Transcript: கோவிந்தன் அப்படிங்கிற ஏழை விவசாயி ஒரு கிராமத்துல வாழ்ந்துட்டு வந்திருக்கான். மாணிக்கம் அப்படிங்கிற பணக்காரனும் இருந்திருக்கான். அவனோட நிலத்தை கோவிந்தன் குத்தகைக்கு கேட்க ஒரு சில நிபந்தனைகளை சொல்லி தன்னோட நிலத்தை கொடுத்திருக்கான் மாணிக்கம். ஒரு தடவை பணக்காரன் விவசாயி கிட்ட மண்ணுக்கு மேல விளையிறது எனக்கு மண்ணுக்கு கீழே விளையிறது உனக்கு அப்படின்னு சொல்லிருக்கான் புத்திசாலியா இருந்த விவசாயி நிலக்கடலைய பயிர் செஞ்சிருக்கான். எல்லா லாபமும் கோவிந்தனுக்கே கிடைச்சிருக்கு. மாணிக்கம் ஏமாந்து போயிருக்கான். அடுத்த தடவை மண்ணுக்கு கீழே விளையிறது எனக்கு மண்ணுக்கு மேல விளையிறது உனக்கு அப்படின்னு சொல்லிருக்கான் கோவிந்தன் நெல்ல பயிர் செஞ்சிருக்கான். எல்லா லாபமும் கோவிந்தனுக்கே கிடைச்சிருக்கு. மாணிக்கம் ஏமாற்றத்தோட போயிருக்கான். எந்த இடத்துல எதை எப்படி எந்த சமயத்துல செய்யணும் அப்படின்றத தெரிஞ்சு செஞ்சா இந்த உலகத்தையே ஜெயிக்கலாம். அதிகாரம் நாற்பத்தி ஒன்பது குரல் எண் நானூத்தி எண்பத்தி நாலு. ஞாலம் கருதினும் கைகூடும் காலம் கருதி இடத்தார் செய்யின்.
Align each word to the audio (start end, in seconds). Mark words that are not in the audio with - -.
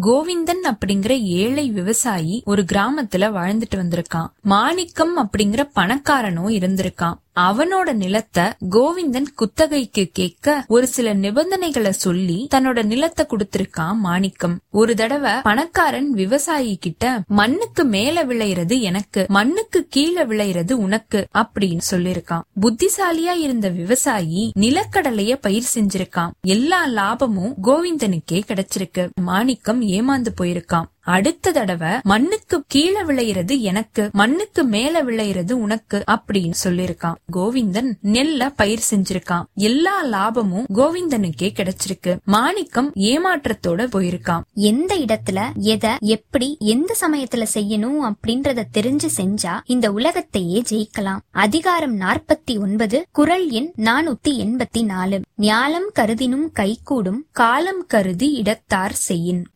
கோவிந்தன் 0.00 0.70
அப்படிங்கிற 0.70 1.22
ஏழை 1.22 1.70
விவசாயி 1.70 2.42
ஒரு 2.44 2.64
கிராமத்துல 2.72 3.18
வாழ்ந்துட்டு 3.18 3.76
வந்திருக்கான். 3.76 4.26
மாணிக்கம் 4.40 5.18
அப்படிங்கிற 5.18 5.70
பணக்காரனும் 5.74 6.48
இருந்திருக்கான். 6.48 7.14
அவனோட 7.40 7.92
நிலத்தை 7.92 8.44
கோவிந்தன் 8.70 9.26
குத்தகைக்கு 9.34 10.04
கேட்க 10.12 10.64
ஒரு 10.68 10.86
சில 10.86 11.14
நிபந்தனைகளை 11.14 11.90
சொல்லி 11.90 12.48
தன்னோட 12.54 12.84
நிலத்தை 12.84 13.26
கொடுத்திருக்கான் 13.28 13.94
மாணிக்கம். 13.94 14.60
ஒரு 14.70 14.94
தடவை 14.94 15.32
பணக்காரன் 15.42 16.10
விவசாயி 16.10 16.76
கிட்ட 16.76 17.22
மண்ணுக்கு 17.26 17.84
மேல 17.84 18.24
விளையிறது 18.24 18.80
எனக்கு 18.80 19.26
மண்ணுக்கு 19.28 19.86
கீழே 19.90 20.22
விளையிறது 20.22 20.72
உனக்கு 20.72 21.26
அப்படின்னு 21.34 21.80
சொல்லிருக்கான் 21.90 22.44
புத்திசாலியா 22.60 23.34
இருந்த 23.36 23.68
விவசாயி 23.68 24.52
நிலக்கடலைய 24.60 25.34
பயிர் 25.40 25.70
செஞ்சிருக்கான். 25.74 26.30
எல்லா 26.40 26.84
லாபமும் 26.86 27.54
கோவிந்தனுக்கே 27.62 28.40
கிடைச்சிருக்கு. 28.46 29.08
மாணிக்கம் 29.20 29.82
ஏமாந்து 29.82 30.32
போயிருக்கான். 30.40 30.86
அடுத்த 31.06 31.52
தடவை 31.52 31.90
மண்ணுக்கு 32.02 32.64
கீழே 32.66 33.02
விளையிறது 33.02 33.58
எனக்கு 33.58 34.10
மண்ணுக்கு 34.12 34.64
மேல 34.64 35.04
விளையிறது 35.04 35.52
உனக்கு 35.52 36.04
அப்படின்னு 36.10 36.52
சொல்லிருக்கான் 36.64 37.14
கோவிந்தன் 37.36 37.92
நெல்ல 38.02 38.52
பயிர் 38.56 38.86
செஞ்சிருக்கான். 38.90 39.44
எல்லா 39.54 40.02
லாபமும் 40.02 40.66
கோவிந்தனுக்கே 40.74 41.52
கிடைச்சிருக்கு. 41.52 42.18
மாணிக்கம் 42.24 42.92
ஏமாற்றத்தோட 42.94 43.86
போயிருக்கான். 43.86 44.40
எந்த 44.54 44.96
இடத்துல 44.96 45.54
எதை 45.54 45.90
எப்படி 46.00 46.56
எந்த 46.60 46.96
சமயத்துல 47.00 47.46
செய்யணும் 47.54 48.12
அப்படின்றத 48.12 48.62
தெரிஞ்சு 48.76 49.08
செஞ்சா 49.16 49.60
இந்த 49.64 49.92
உலகத்தையே 49.92 50.62
ஜெயிக்கலாம். 50.70 51.18
அதிகாரம் 51.30 52.00
நாற்பத்தி 52.00 52.60
ஒன்பது 52.60 53.06
குரல் 53.12 53.50
எண் 53.50 53.72
நானூத்தி 53.76 54.28
எண்பத்தி 54.28 54.84
நாலு. 54.84 55.20
ஞாலம் 55.38 55.92
கருதினும் 55.92 56.52
கைகூடும் 56.52 57.26
காலம் 57.32 57.84
கருதி 57.86 58.42
இடத்தார் 58.42 58.92
செய்யின். 58.92 59.46